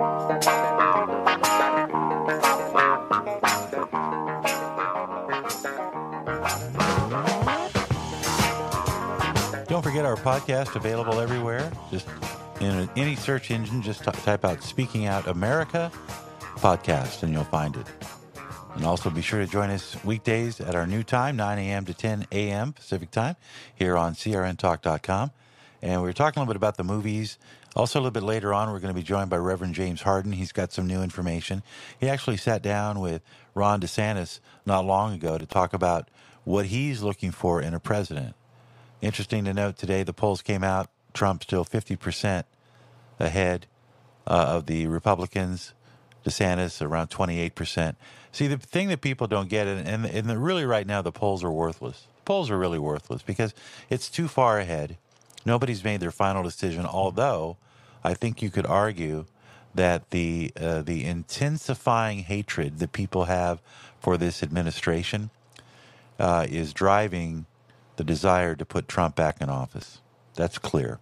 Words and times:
Don't 0.00 0.32
forget 9.82 10.06
our 10.06 10.16
podcast 10.16 10.74
available 10.74 11.20
everywhere. 11.20 11.70
Just 11.90 12.06
in 12.60 12.88
any 12.96 13.14
search 13.14 13.50
engine, 13.50 13.82
just 13.82 14.04
type 14.04 14.46
out 14.46 14.62
Speaking 14.62 15.04
Out 15.04 15.26
America 15.26 15.92
podcast 16.56 17.22
and 17.22 17.34
you'll 17.34 17.44
find 17.44 17.76
it. 17.76 17.86
And 18.76 18.86
also 18.86 19.10
be 19.10 19.20
sure 19.20 19.40
to 19.40 19.46
join 19.46 19.68
us 19.68 20.02
weekdays 20.02 20.62
at 20.62 20.74
our 20.74 20.86
new 20.86 21.02
time, 21.02 21.36
9 21.36 21.58
a.m. 21.58 21.84
to 21.84 21.92
10 21.92 22.26
a.m. 22.32 22.72
Pacific 22.72 23.10
time, 23.10 23.36
here 23.74 23.98
on 23.98 24.14
crntalk.com. 24.14 25.30
And 25.82 26.02
we 26.02 26.08
are 26.08 26.14
talking 26.14 26.38
a 26.38 26.42
little 26.42 26.54
bit 26.54 26.56
about 26.56 26.78
the 26.78 26.84
movies. 26.84 27.36
Also, 27.76 27.98
a 27.98 28.00
little 28.00 28.10
bit 28.10 28.24
later 28.24 28.52
on, 28.52 28.72
we're 28.72 28.80
going 28.80 28.92
to 28.92 29.00
be 29.00 29.04
joined 29.04 29.30
by 29.30 29.36
Reverend 29.36 29.74
James 29.74 30.02
Harden. 30.02 30.32
He's 30.32 30.52
got 30.52 30.72
some 30.72 30.86
new 30.86 31.02
information. 31.02 31.62
He 32.00 32.08
actually 32.08 32.36
sat 32.36 32.62
down 32.62 32.98
with 32.98 33.22
Ron 33.54 33.80
DeSantis 33.80 34.40
not 34.66 34.84
long 34.84 35.14
ago 35.14 35.38
to 35.38 35.46
talk 35.46 35.72
about 35.72 36.08
what 36.44 36.66
he's 36.66 37.02
looking 37.02 37.30
for 37.30 37.62
in 37.62 37.72
a 37.72 37.80
president. 37.80 38.34
Interesting 39.00 39.44
to 39.44 39.54
note 39.54 39.76
today, 39.76 40.02
the 40.02 40.12
polls 40.12 40.42
came 40.42 40.64
out. 40.64 40.88
Trump 41.14 41.42
still 41.42 41.64
50% 41.64 42.44
ahead 43.18 43.66
uh, 44.26 44.46
of 44.48 44.66
the 44.66 44.86
Republicans. 44.86 45.72
DeSantis 46.24 46.82
around 46.82 47.08
28%. 47.08 47.96
See, 48.32 48.46
the 48.46 48.58
thing 48.58 48.88
that 48.88 49.00
people 49.00 49.26
don't 49.26 49.48
get, 49.48 49.66
and, 49.66 49.86
and, 49.86 50.04
and 50.04 50.28
the, 50.28 50.38
really 50.38 50.64
right 50.64 50.86
now, 50.86 51.02
the 51.02 51.12
polls 51.12 51.42
are 51.42 51.50
worthless. 51.50 52.06
Polls 52.24 52.50
are 52.50 52.58
really 52.58 52.78
worthless 52.78 53.22
because 53.22 53.54
it's 53.88 54.10
too 54.10 54.28
far 54.28 54.58
ahead. 54.58 54.98
Nobody's 55.44 55.84
made 55.84 56.00
their 56.00 56.10
final 56.10 56.42
decision, 56.42 56.86
although 56.86 57.56
I 58.04 58.14
think 58.14 58.42
you 58.42 58.50
could 58.50 58.66
argue 58.66 59.26
that 59.74 60.10
the, 60.10 60.52
uh, 60.60 60.82
the 60.82 61.04
intensifying 61.04 62.20
hatred 62.20 62.78
that 62.78 62.92
people 62.92 63.24
have 63.26 63.60
for 64.00 64.16
this 64.16 64.42
administration 64.42 65.30
uh, 66.18 66.46
is 66.48 66.72
driving 66.72 67.46
the 67.96 68.04
desire 68.04 68.54
to 68.54 68.64
put 68.64 68.88
Trump 68.88 69.14
back 69.16 69.40
in 69.40 69.48
office. 69.48 70.00
That's 70.34 70.58
clear. 70.58 70.98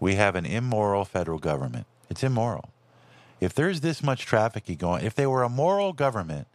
We 0.00 0.14
have 0.14 0.34
an 0.34 0.46
immoral 0.46 1.04
federal 1.04 1.38
government. 1.38 1.86
It's 2.08 2.24
immoral. 2.24 2.70
If 3.40 3.54
there's 3.54 3.80
this 3.80 4.02
much 4.02 4.26
trafficking 4.26 4.76
going, 4.76 5.04
if 5.04 5.14
they 5.14 5.26
were 5.26 5.42
a 5.42 5.48
moral 5.48 5.92
government, 5.92 6.46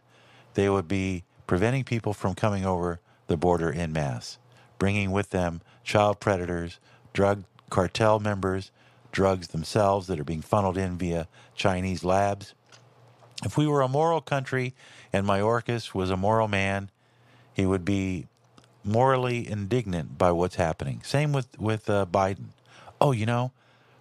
they 0.54 0.68
would 0.68 0.88
be 0.88 1.24
preventing 1.46 1.84
people 1.84 2.12
from 2.12 2.34
coming 2.34 2.64
over 2.64 3.00
the 3.26 3.36
border 3.36 3.70
in 3.70 3.92
mass, 3.92 4.38
bringing 4.78 5.10
with 5.10 5.30
them 5.30 5.60
child 5.84 6.20
predators, 6.20 6.78
drug 7.12 7.44
cartel 7.70 8.18
members, 8.18 8.70
drugs 9.12 9.48
themselves 9.48 10.06
that 10.06 10.20
are 10.20 10.24
being 10.24 10.42
funneled 10.42 10.76
in 10.76 10.98
via 10.98 11.28
Chinese 11.54 12.04
labs. 12.04 12.54
If 13.44 13.56
we 13.56 13.66
were 13.66 13.82
a 13.82 13.88
moral 13.88 14.20
country 14.20 14.74
and 15.12 15.26
Mayorkas 15.26 15.94
was 15.94 16.10
a 16.10 16.16
moral 16.16 16.48
man, 16.48 16.90
he 17.54 17.66
would 17.66 17.84
be 17.84 18.26
morally 18.84 19.48
indignant 19.48 20.18
by 20.18 20.32
what's 20.32 20.56
happening. 20.56 21.00
Same 21.04 21.32
with 21.32 21.58
with 21.58 21.88
uh, 21.90 22.06
Biden. 22.10 22.48
Oh, 23.00 23.12
you 23.12 23.26
know, 23.26 23.52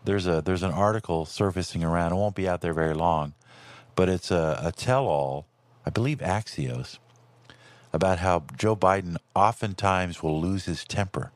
there's 0.06 0.28
a 0.28 0.42
there's 0.42 0.64
an 0.64 0.72
article 0.72 1.26
surfacing 1.26 1.84
around. 1.84 2.12
It 2.12 2.16
won't 2.16 2.36
be 2.36 2.48
out 2.48 2.62
there 2.62 2.73
very 2.73 2.94
long, 2.94 3.34
but 3.96 4.09
it's 4.09 4.31
a, 4.31 4.59
a 4.64 4.72
tell-all. 4.72 5.46
I 5.86 5.90
believe 5.90 6.20
Axios 6.20 6.98
about 7.96 8.20
how 8.20 8.46
Joe 8.60 8.76
Biden 8.78 9.18
oftentimes 9.36 10.22
will 10.22 10.42
lose 10.42 10.66
his 10.66 10.86
temper, 10.86 11.32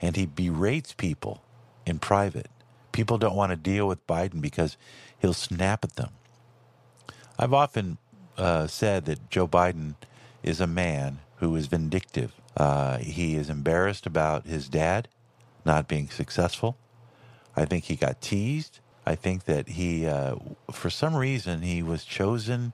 and 0.00 0.16
he 0.16 0.26
berates 0.26 0.94
people 0.94 1.44
in 1.86 2.00
private. 2.00 2.50
People 2.92 3.18
don't 3.18 3.36
want 3.36 3.50
to 3.50 3.56
deal 3.56 3.88
with 3.88 4.06
Biden 4.08 4.40
because 4.42 4.78
he'll 5.20 5.34
snap 5.34 5.84
at 5.84 5.96
them. 5.96 6.10
I've 7.38 7.54
often 7.54 7.98
uh, 8.38 8.66
said 8.68 9.06
that 9.06 9.30
Joe 9.30 9.48
Biden 9.48 9.96
is 10.42 10.60
a 10.60 10.68
man 10.68 11.20
who 11.38 11.56
is 11.56 11.66
vindictive 11.68 12.32
uh, 12.56 12.98
he 12.98 13.36
is 13.36 13.48
embarrassed 13.48 14.06
about 14.06 14.46
his 14.46 14.68
dad 14.68 15.08
not 15.64 15.88
being 15.88 16.08
successful. 16.08 16.76
I 17.56 17.64
think 17.64 17.84
he 17.84 17.96
got 17.96 18.20
teased. 18.20 18.80
I 19.06 19.14
think 19.14 19.44
that 19.44 19.68
he, 19.70 20.06
uh, 20.06 20.36
for 20.70 20.90
some 20.90 21.14
reason, 21.16 21.62
he 21.62 21.82
was 21.82 22.04
chosen 22.04 22.72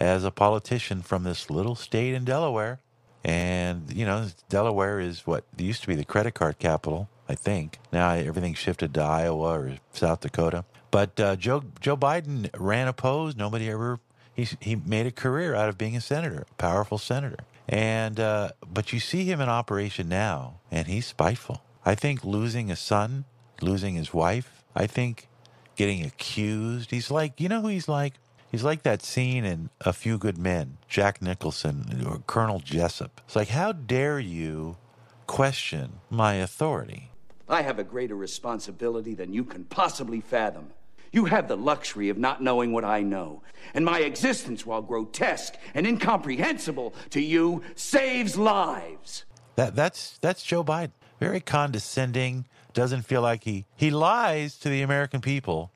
as 0.00 0.24
a 0.24 0.30
politician 0.30 1.02
from 1.02 1.24
this 1.24 1.50
little 1.50 1.74
state 1.74 2.14
in 2.14 2.24
Delaware. 2.24 2.80
And, 3.24 3.92
you 3.92 4.06
know, 4.06 4.28
Delaware 4.48 5.00
is 5.00 5.26
what 5.26 5.44
used 5.56 5.82
to 5.82 5.88
be 5.88 5.94
the 5.94 6.04
credit 6.04 6.34
card 6.34 6.58
capital, 6.58 7.08
I 7.28 7.34
think. 7.34 7.78
Now 7.92 8.10
everything 8.10 8.54
shifted 8.54 8.94
to 8.94 9.02
Iowa 9.02 9.58
or 9.58 9.76
South 9.92 10.20
Dakota. 10.20 10.64
But 10.90 11.18
uh, 11.20 11.36
Joe, 11.36 11.64
Joe 11.80 11.96
Biden 11.96 12.48
ran 12.56 12.88
opposed. 12.88 13.36
Nobody 13.36 13.68
ever, 13.68 14.00
he, 14.32 14.48
he 14.60 14.76
made 14.76 15.06
a 15.06 15.10
career 15.10 15.54
out 15.54 15.68
of 15.68 15.76
being 15.76 15.96
a 15.96 16.00
senator, 16.00 16.46
a 16.50 16.54
powerful 16.54 16.98
senator. 16.98 17.44
And 17.68 18.18
uh, 18.18 18.52
but 18.66 18.94
you 18.94 19.00
see 19.00 19.24
him 19.24 19.42
in 19.42 19.48
operation 19.50 20.08
now, 20.08 20.60
and 20.70 20.86
he's 20.86 21.04
spiteful. 21.04 21.60
I 21.84 21.94
think 21.94 22.24
losing 22.24 22.70
a 22.70 22.76
son, 22.76 23.26
losing 23.60 23.94
his 23.94 24.14
wife. 24.14 24.64
I 24.74 24.86
think 24.86 25.28
getting 25.76 26.02
accused. 26.02 26.90
He's 26.90 27.10
like, 27.10 27.40
you 27.40 27.48
know 27.48 27.60
who 27.60 27.68
he's 27.68 27.86
like? 27.88 28.14
He's 28.50 28.64
like 28.64 28.82
that 28.82 29.02
scene 29.02 29.44
in 29.44 29.68
A 29.82 29.92
Few 29.92 30.16
Good 30.16 30.38
Men, 30.38 30.78
Jack 30.88 31.20
Nicholson 31.20 32.04
or 32.06 32.22
Colonel 32.26 32.60
Jessep. 32.60 33.10
It's 33.26 33.36
like, 33.36 33.48
how 33.48 33.72
dare 33.72 34.18
you 34.18 34.78
question 35.26 36.00
my 36.08 36.34
authority? 36.34 37.10
I 37.46 37.60
have 37.62 37.78
a 37.78 37.84
greater 37.84 38.16
responsibility 38.16 39.14
than 39.14 39.34
you 39.34 39.44
can 39.44 39.64
possibly 39.64 40.20
fathom. 40.20 40.70
You 41.12 41.26
have 41.26 41.48
the 41.48 41.56
luxury 41.56 42.08
of 42.08 42.18
not 42.18 42.42
knowing 42.42 42.72
what 42.72 42.84
I 42.84 43.02
know. 43.02 43.42
And 43.74 43.84
my 43.84 44.00
existence, 44.00 44.64
while 44.64 44.82
grotesque 44.82 45.54
and 45.74 45.86
incomprehensible 45.86 46.94
to 47.10 47.20
you, 47.20 47.62
saves 47.74 48.36
lives. 48.36 49.24
That, 49.56 49.74
that's, 49.74 50.18
that's 50.18 50.42
Joe 50.42 50.64
Biden. 50.64 50.92
Very 51.20 51.40
condescending, 51.40 52.46
doesn't 52.72 53.02
feel 53.02 53.22
like 53.22 53.44
he, 53.44 53.66
he 53.76 53.90
lies 53.90 54.56
to 54.58 54.68
the 54.68 54.82
American 54.82 55.20
people 55.20 55.72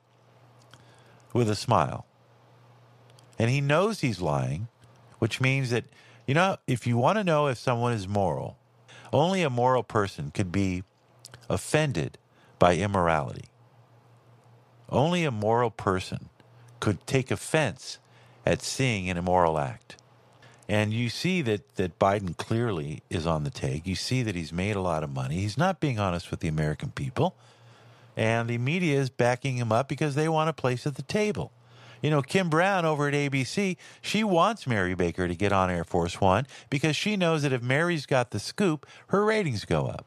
with 1.33 1.49
a 1.49 1.55
smile. 1.55 2.05
And 3.39 3.49
he 3.49 3.61
knows 3.61 3.99
he's 3.99 4.21
lying, 4.21 4.67
which 5.19 5.41
means 5.41 5.69
that, 5.71 5.85
you 6.27 6.33
know, 6.33 6.57
if 6.67 6.85
you 6.85 6.97
want 6.97 7.17
to 7.17 7.23
know 7.23 7.47
if 7.47 7.57
someone 7.57 7.93
is 7.93 8.07
moral, 8.07 8.57
only 9.11 9.43
a 9.43 9.49
moral 9.49 9.83
person 9.83 10.31
could 10.31 10.51
be 10.51 10.83
offended 11.49 12.17
by 12.59 12.75
immorality. 12.75 13.45
Only 14.89 15.23
a 15.25 15.31
moral 15.31 15.71
person 15.71 16.29
could 16.79 17.05
take 17.07 17.31
offense 17.31 17.97
at 18.45 18.61
seeing 18.61 19.09
an 19.09 19.17
immoral 19.17 19.57
act. 19.57 19.95
And 20.67 20.93
you 20.93 21.09
see 21.09 21.41
that, 21.41 21.75
that 21.75 21.99
Biden 21.99 22.37
clearly 22.37 23.03
is 23.09 23.27
on 23.27 23.43
the 23.43 23.49
take. 23.49 23.85
You 23.85 23.95
see 23.95 24.23
that 24.23 24.35
he's 24.35 24.53
made 24.53 24.75
a 24.75 24.81
lot 24.81 25.03
of 25.03 25.13
money. 25.13 25.35
He's 25.39 25.57
not 25.57 25.79
being 25.79 25.99
honest 25.99 26.31
with 26.31 26.39
the 26.39 26.47
American 26.47 26.91
people. 26.91 27.35
And 28.15 28.49
the 28.49 28.57
media 28.57 28.99
is 28.99 29.09
backing 29.09 29.57
him 29.57 29.71
up 29.71 29.89
because 29.89 30.15
they 30.15 30.29
want 30.29 30.49
a 30.49 30.53
place 30.53 30.87
at 30.87 30.95
the 30.95 31.01
table. 31.01 31.51
You 32.03 32.09
know, 32.09 32.21
Kim 32.21 32.49
Brown 32.49 32.83
over 32.83 33.07
at 33.07 33.13
ABC, 33.13 33.77
she 34.01 34.25
wants 34.25 34.67
Mary 34.67 34.93
Baker 34.93 35.25
to 35.25 35.35
get 35.35 35.53
on 35.53 35.71
Air 35.71 35.85
Force 35.85 36.19
One 36.19 36.45
because 36.69 36.97
she 36.97 37.15
knows 37.15 37.43
that 37.43 37.53
if 37.53 37.63
Mary's 37.63 38.05
got 38.05 38.31
the 38.31 38.39
scoop, 38.39 38.85
her 39.07 39.23
ratings 39.23 39.63
go 39.63 39.87
up. 39.87 40.05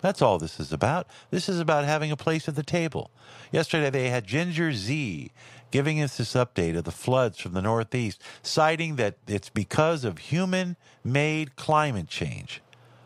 That's 0.00 0.22
all 0.22 0.38
this 0.38 0.60
is 0.60 0.72
about. 0.72 1.08
This 1.30 1.48
is 1.48 1.58
about 1.58 1.86
having 1.86 2.12
a 2.12 2.16
place 2.16 2.46
at 2.46 2.54
the 2.54 2.62
table. 2.62 3.10
Yesterday, 3.50 3.90
they 3.90 4.10
had 4.10 4.26
Ginger 4.26 4.72
Zee 4.72 5.32
giving 5.72 6.00
us 6.00 6.18
this 6.18 6.34
update 6.34 6.76
of 6.76 6.84
the 6.84 6.92
floods 6.92 7.40
from 7.40 7.52
the 7.52 7.62
Northeast, 7.62 8.22
citing 8.42 8.94
that 8.96 9.16
it's 9.26 9.48
because 9.48 10.04
of 10.04 10.18
human 10.18 10.76
made 11.02 11.56
climate 11.56 12.06
change. 12.06 12.62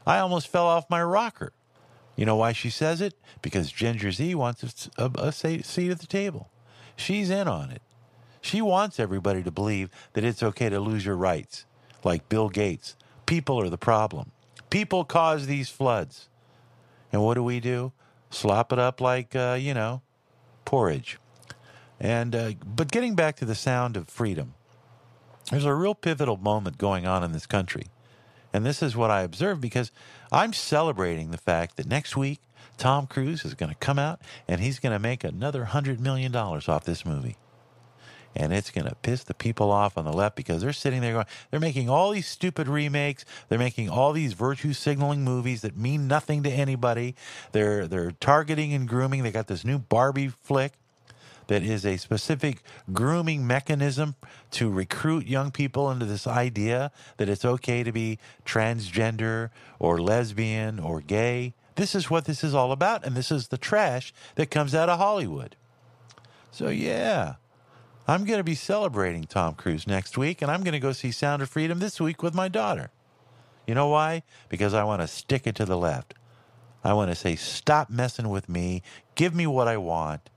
I 0.06 0.18
almost 0.18 0.48
fell 0.48 0.66
off 0.66 0.90
my 0.90 1.02
rocker. 1.02 1.52
You 2.14 2.26
know 2.26 2.36
why 2.36 2.52
she 2.52 2.68
says 2.68 3.00
it? 3.00 3.14
Because 3.40 3.72
Ginger 3.72 4.12
Zee 4.12 4.34
wants 4.34 4.90
a, 4.98 5.04
a, 5.04 5.28
a 5.28 5.32
seat 5.32 5.90
at 5.90 6.00
the 6.00 6.06
table. 6.06 6.50
She's 6.94 7.30
in 7.30 7.48
on 7.48 7.70
it. 7.70 7.80
She 8.40 8.62
wants 8.62 9.00
everybody 9.00 9.42
to 9.42 9.50
believe 9.50 9.90
that 10.12 10.24
it's 10.24 10.42
okay 10.42 10.68
to 10.68 10.80
lose 10.80 11.04
your 11.04 11.16
rights, 11.16 11.66
like 12.04 12.28
Bill 12.28 12.48
Gates. 12.48 12.96
People 13.26 13.60
are 13.60 13.68
the 13.68 13.78
problem. 13.78 14.32
People 14.70 15.04
cause 15.04 15.46
these 15.46 15.68
floods. 15.68 16.28
And 17.12 17.22
what 17.22 17.34
do 17.34 17.42
we 17.42 17.60
do? 17.60 17.92
Slop 18.30 18.72
it 18.72 18.78
up 18.78 19.00
like, 19.00 19.34
uh, 19.34 19.56
you 19.58 19.74
know, 19.74 20.02
porridge. 20.64 21.18
And 22.00 22.34
uh, 22.34 22.52
but 22.64 22.90
getting 22.90 23.14
back 23.14 23.36
to 23.36 23.44
the 23.44 23.54
sound 23.54 23.96
of 23.96 24.08
freedom, 24.08 24.54
there's 25.50 25.64
a 25.64 25.74
real 25.74 25.94
pivotal 25.94 26.36
moment 26.36 26.78
going 26.78 27.06
on 27.06 27.24
in 27.24 27.32
this 27.32 27.46
country, 27.46 27.86
and 28.52 28.64
this 28.64 28.82
is 28.82 28.94
what 28.94 29.10
I 29.10 29.22
observe 29.22 29.60
because 29.60 29.90
I'm 30.30 30.52
celebrating 30.52 31.30
the 31.30 31.38
fact 31.38 31.76
that 31.76 31.86
next 31.86 32.16
week 32.16 32.40
Tom 32.76 33.06
Cruise 33.08 33.44
is 33.44 33.54
going 33.54 33.70
to 33.70 33.78
come 33.78 33.98
out 33.98 34.20
and 34.46 34.60
he's 34.60 34.78
going 34.78 34.92
to 34.92 35.00
make 35.00 35.24
another 35.24 35.64
hundred 35.64 35.98
million 35.98 36.30
dollars 36.30 36.68
off 36.68 36.84
this 36.84 37.04
movie 37.04 37.36
and 38.38 38.52
it's 38.52 38.70
going 38.70 38.86
to 38.86 38.94
piss 38.94 39.24
the 39.24 39.34
people 39.34 39.72
off 39.72 39.98
on 39.98 40.04
the 40.04 40.12
left 40.12 40.36
because 40.36 40.62
they're 40.62 40.72
sitting 40.72 41.00
there 41.00 41.12
going, 41.12 41.26
they're 41.50 41.60
making 41.60 41.90
all 41.90 42.12
these 42.12 42.28
stupid 42.28 42.68
remakes, 42.68 43.24
they're 43.48 43.58
making 43.58 43.90
all 43.90 44.12
these 44.12 44.32
virtue 44.32 44.72
signaling 44.72 45.24
movies 45.24 45.62
that 45.62 45.76
mean 45.76 46.06
nothing 46.06 46.44
to 46.44 46.50
anybody. 46.50 47.16
They're 47.52 47.88
they're 47.88 48.12
targeting 48.12 48.72
and 48.72 48.88
grooming. 48.88 49.24
They 49.24 49.32
got 49.32 49.48
this 49.48 49.64
new 49.64 49.78
Barbie 49.78 50.28
flick 50.28 50.74
that 51.48 51.62
is 51.62 51.84
a 51.84 51.96
specific 51.96 52.62
grooming 52.92 53.46
mechanism 53.46 54.14
to 54.52 54.70
recruit 54.70 55.26
young 55.26 55.50
people 55.50 55.90
into 55.90 56.06
this 56.06 56.26
idea 56.26 56.92
that 57.16 57.28
it's 57.28 57.44
okay 57.44 57.82
to 57.82 57.90
be 57.90 58.18
transgender 58.46 59.50
or 59.78 59.98
lesbian 59.98 60.78
or 60.78 61.00
gay. 61.00 61.54
This 61.74 61.94
is 61.94 62.10
what 62.10 62.26
this 62.26 62.44
is 62.44 62.54
all 62.54 62.70
about, 62.70 63.04
and 63.04 63.16
this 63.16 63.32
is 63.32 63.48
the 63.48 63.58
trash 63.58 64.12
that 64.34 64.50
comes 64.50 64.74
out 64.74 64.88
of 64.88 64.98
Hollywood. 64.98 65.56
So, 66.50 66.68
yeah, 66.68 67.34
I'm 68.08 68.24
going 68.24 68.38
to 68.38 68.44
be 68.44 68.54
celebrating 68.54 69.24
Tom 69.24 69.54
Cruise 69.54 69.86
next 69.86 70.16
week, 70.16 70.40
and 70.40 70.50
I'm 70.50 70.62
going 70.62 70.72
to 70.72 70.80
go 70.80 70.92
see 70.92 71.12
Sound 71.12 71.42
of 71.42 71.50
Freedom 71.50 71.78
this 71.78 72.00
week 72.00 72.22
with 72.22 72.34
my 72.34 72.48
daughter. 72.48 72.90
You 73.66 73.74
know 73.74 73.88
why? 73.88 74.22
Because 74.48 74.72
I 74.72 74.82
want 74.84 75.02
to 75.02 75.06
stick 75.06 75.46
it 75.46 75.54
to 75.56 75.66
the 75.66 75.76
left. 75.76 76.14
I 76.82 76.94
want 76.94 77.10
to 77.10 77.14
say, 77.14 77.36
stop 77.36 77.90
messing 77.90 78.30
with 78.30 78.48
me. 78.48 78.82
Give 79.14 79.34
me 79.34 79.46
what 79.46 79.68
I 79.68 79.76
want. 79.76 80.30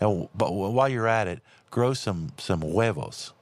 And, 0.00 0.26
but 0.34 0.54
while 0.54 0.88
you're 0.88 1.06
at 1.06 1.28
it, 1.28 1.40
grow 1.70 1.92
some, 1.92 2.32
some 2.38 2.62
huevos. 2.62 3.34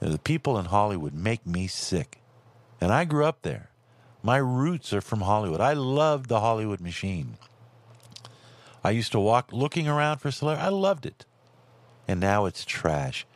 The 0.00 0.18
people 0.18 0.58
in 0.58 0.64
Hollywood 0.64 1.12
make 1.12 1.46
me 1.46 1.66
sick. 1.66 2.20
And 2.80 2.90
I 2.90 3.04
grew 3.04 3.26
up 3.26 3.42
there. 3.42 3.68
My 4.22 4.38
roots 4.38 4.94
are 4.94 5.02
from 5.02 5.20
Hollywood. 5.20 5.60
I 5.60 5.74
loved 5.74 6.30
the 6.30 6.40
Hollywood 6.40 6.80
machine. 6.80 7.36
I 8.82 8.92
used 8.92 9.12
to 9.12 9.20
walk 9.20 9.52
looking 9.52 9.88
around 9.88 10.18
for 10.18 10.30
celebrity. 10.30 10.66
I 10.66 10.70
loved 10.70 11.04
it. 11.04 11.26
And 12.08 12.18
now 12.20 12.46
it's 12.46 12.64
trash. 12.64 13.26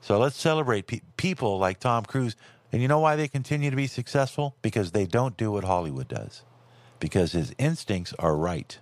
So 0.00 0.18
let's 0.18 0.36
celebrate 0.36 0.86
pe- 0.86 1.00
people 1.16 1.58
like 1.58 1.80
Tom 1.80 2.04
Cruise. 2.04 2.36
And 2.72 2.80
you 2.80 2.88
know 2.88 3.00
why 3.00 3.16
they 3.16 3.28
continue 3.28 3.68
to 3.68 3.76
be 3.76 3.88
successful? 3.88 4.54
Because 4.62 4.92
they 4.92 5.04
don't 5.04 5.36
do 5.36 5.52
what 5.52 5.64
Hollywood 5.64 6.08
does 6.08 6.42
because 7.00 7.32
his 7.32 7.52
instincts 7.58 8.14
are 8.18 8.36
right. 8.36 8.78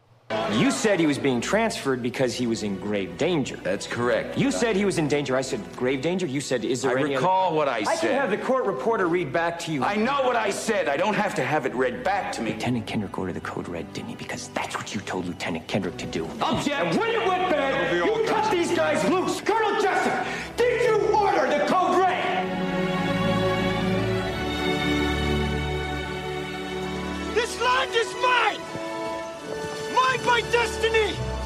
You 0.52 0.70
said 0.70 1.00
he 1.00 1.06
was 1.06 1.18
being 1.18 1.40
transferred 1.40 2.02
because 2.02 2.34
he 2.34 2.46
was 2.46 2.62
in 2.62 2.78
grave 2.78 3.16
danger. 3.16 3.56
That's 3.62 3.86
correct. 3.86 4.36
You 4.36 4.50
said 4.50 4.76
he 4.76 4.84
was 4.84 4.98
in 4.98 5.08
danger. 5.08 5.34
I 5.36 5.40
said 5.40 5.60
grave 5.74 6.02
danger. 6.02 6.26
You 6.26 6.42
said, 6.42 6.66
is 6.66 6.82
there 6.82 6.98
I 6.98 7.00
any 7.00 7.14
recall 7.14 7.48
other... 7.48 7.56
what 7.56 7.68
I 7.68 7.78
I 7.78 7.82
said. 7.84 7.92
I 7.92 7.96
can 7.96 8.10
have 8.10 8.30
the 8.30 8.36
court 8.36 8.66
reporter 8.66 9.06
read 9.06 9.32
back 9.32 9.58
to 9.60 9.72
you. 9.72 9.82
I 9.82 9.96
know 9.96 10.20
what 10.24 10.36
I 10.36 10.50
said. 10.50 10.86
I 10.86 10.98
don't 10.98 11.14
have 11.14 11.34
to 11.36 11.42
have 11.42 11.64
it 11.64 11.74
read 11.74 12.04
back 12.04 12.30
to 12.32 12.42
me. 12.42 12.52
Lieutenant 12.52 12.86
Kendrick 12.86 13.18
ordered 13.18 13.34
the 13.34 13.40
code 13.40 13.68
red, 13.68 13.90
didn't 13.94 14.10
he? 14.10 14.16
Because 14.16 14.48
that's 14.48 14.76
what 14.76 14.94
you 14.94 15.00
told 15.00 15.24
Lieutenant 15.24 15.66
Kendrick 15.66 15.96
to 15.96 16.06
do. 16.06 16.26
Object! 16.42 16.76
And 16.76 17.00
when 17.00 17.10
it 17.10 17.26
went 17.26 17.50
bad, 17.50 17.77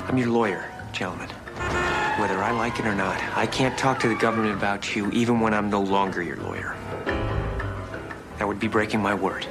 I'm 0.08 0.18
your 0.18 0.28
lawyer, 0.28 0.64
gentlemen. 0.92 1.28
Whether 2.18 2.42
I 2.42 2.50
like 2.50 2.78
it 2.78 2.86
or 2.86 2.94
not, 2.94 3.22
I 3.36 3.46
can't 3.46 3.78
talk 3.78 4.00
to 4.00 4.08
the 4.08 4.14
government 4.14 4.54
about 4.54 4.94
you 4.94 5.10
even 5.10 5.40
when 5.40 5.54
I'm 5.54 5.70
no 5.70 5.80
longer 5.80 6.22
your 6.22 6.36
lawyer. 6.36 6.76
That 8.38 8.46
would 8.46 8.58
be 8.58 8.68
breaking 8.68 9.00
my 9.00 9.14
word. 9.14 9.46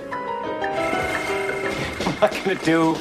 I'm 2.06 2.20
not 2.20 2.32
gonna 2.32 2.56
do 2.64 2.94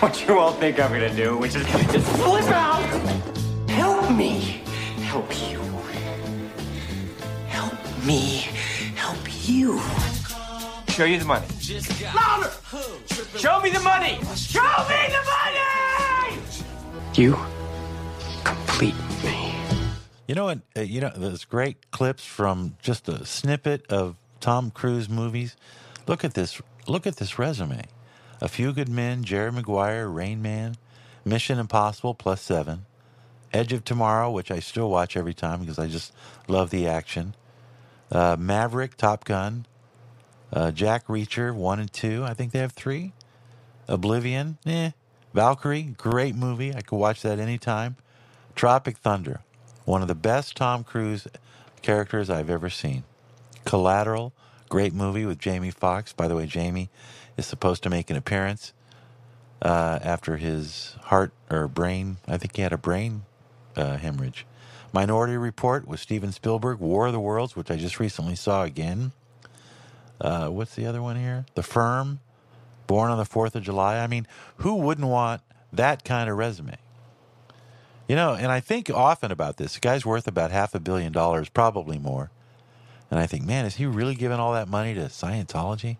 what 0.00 0.26
you 0.26 0.38
all 0.38 0.52
think 0.52 0.78
I'm 0.78 0.92
gonna 0.92 1.14
do, 1.14 1.36
which 1.38 1.56
is 1.56 1.66
gonna 1.66 1.84
just 1.92 2.06
flip 2.16 2.44
out! 2.44 2.82
Help 3.68 4.10
me! 4.14 4.62
Help 5.02 5.50
you. 5.50 5.60
Help 7.48 8.04
me. 8.04 8.46
Help 8.94 9.48
you. 9.48 9.80
Show 10.88 11.04
you 11.04 11.18
the 11.18 11.24
money. 11.24 11.46
Louder! 12.14 12.50
Show 13.36 13.60
me 13.60 13.70
the 13.70 13.80
money! 13.80 14.20
Show 14.36 14.60
me 14.88 15.06
the 15.08 15.22
money! 15.24 15.97
You 17.18 17.36
complete 18.44 18.94
me. 19.24 19.52
You 20.28 20.36
know 20.36 20.44
what? 20.44 20.60
Uh, 20.76 20.82
you 20.82 21.00
know, 21.00 21.10
there's 21.16 21.44
great 21.44 21.90
clips 21.90 22.24
from 22.24 22.76
just 22.80 23.08
a 23.08 23.26
snippet 23.26 23.90
of 23.90 24.14
Tom 24.38 24.70
Cruise 24.70 25.08
movies. 25.08 25.56
Look 26.06 26.24
at 26.24 26.34
this. 26.34 26.62
Look 26.86 27.08
at 27.08 27.16
this 27.16 27.36
resume. 27.36 27.82
A 28.40 28.46
Few 28.46 28.72
Good 28.72 28.88
Men, 28.88 29.24
Jerry 29.24 29.50
Maguire, 29.50 30.08
Rain 30.08 30.40
Man, 30.40 30.76
Mission 31.24 31.58
Impossible 31.58 32.14
plus 32.14 32.40
seven, 32.40 32.86
Edge 33.52 33.72
of 33.72 33.84
Tomorrow, 33.84 34.30
which 34.30 34.52
I 34.52 34.60
still 34.60 34.88
watch 34.88 35.16
every 35.16 35.34
time 35.34 35.58
because 35.58 35.80
I 35.80 35.88
just 35.88 36.12
love 36.46 36.70
the 36.70 36.86
action. 36.86 37.34
Uh, 38.12 38.36
Maverick, 38.38 38.96
Top 38.96 39.24
Gun, 39.24 39.66
uh, 40.52 40.70
Jack 40.70 41.08
Reacher, 41.08 41.52
one 41.52 41.80
and 41.80 41.92
two. 41.92 42.22
I 42.22 42.34
think 42.34 42.52
they 42.52 42.60
have 42.60 42.74
three. 42.74 43.12
Oblivion, 43.88 44.58
eh. 44.64 44.92
Valkyrie, 45.34 45.94
great 45.96 46.34
movie. 46.34 46.74
I 46.74 46.80
could 46.80 46.96
watch 46.96 47.22
that 47.22 47.38
anytime. 47.38 47.96
Tropic 48.54 48.96
Thunder, 48.96 49.40
one 49.84 50.02
of 50.02 50.08
the 50.08 50.14
best 50.14 50.56
Tom 50.56 50.82
Cruise 50.84 51.28
characters 51.82 52.28
I've 52.28 52.50
ever 52.50 52.70
seen. 52.70 53.04
Collateral, 53.64 54.32
great 54.68 54.92
movie 54.92 55.24
with 55.24 55.38
Jamie 55.38 55.70
Foxx. 55.70 56.12
By 56.12 56.28
the 56.28 56.34
way, 56.34 56.46
Jamie 56.46 56.90
is 57.36 57.46
supposed 57.46 57.82
to 57.84 57.90
make 57.90 58.10
an 58.10 58.16
appearance 58.16 58.72
uh, 59.62 59.98
after 60.02 60.36
his 60.36 60.96
heart 61.04 61.32
or 61.50 61.68
brain. 61.68 62.16
I 62.26 62.36
think 62.38 62.56
he 62.56 62.62
had 62.62 62.72
a 62.72 62.78
brain 62.78 63.22
uh, 63.76 63.96
hemorrhage. 63.96 64.46
Minority 64.92 65.36
Report 65.36 65.86
with 65.86 66.00
Steven 66.00 66.32
Spielberg. 66.32 66.78
War 66.78 67.06
of 67.06 67.12
the 67.12 67.20
Worlds, 67.20 67.54
which 67.54 67.70
I 67.70 67.76
just 67.76 68.00
recently 68.00 68.34
saw 68.34 68.64
again. 68.64 69.12
Uh, 70.20 70.48
what's 70.48 70.74
the 70.74 70.86
other 70.86 71.02
one 71.02 71.16
here? 71.16 71.46
The 71.54 71.62
Firm, 71.62 72.20
Born 72.88 73.12
on 73.12 73.18
the 73.18 73.24
Fourth 73.24 73.54
of 73.54 73.62
July. 73.62 73.98
I 73.98 74.08
mean, 74.08 74.26
who 74.56 74.74
wouldn't 74.74 75.06
want 75.06 75.42
that 75.72 76.04
kind 76.04 76.28
of 76.28 76.36
resume? 76.36 76.78
You 78.08 78.16
know, 78.16 78.34
and 78.34 78.50
I 78.50 78.58
think 78.58 78.90
often 78.90 79.30
about 79.30 79.58
this. 79.58 79.74
The 79.74 79.80
guy's 79.80 80.04
worth 80.04 80.26
about 80.26 80.50
half 80.50 80.74
a 80.74 80.80
billion 80.80 81.12
dollars, 81.12 81.48
probably 81.50 81.98
more. 81.98 82.30
And 83.10 83.20
I 83.20 83.26
think, 83.26 83.44
man, 83.44 83.66
is 83.66 83.76
he 83.76 83.86
really 83.86 84.14
giving 84.16 84.38
all 84.40 84.54
that 84.54 84.66
money 84.66 84.94
to 84.94 85.02
Scientology? 85.02 85.98